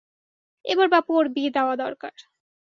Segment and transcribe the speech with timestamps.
[0.65, 2.13] এবার বাপু ওর বিয়ে দেওয়া দরকার।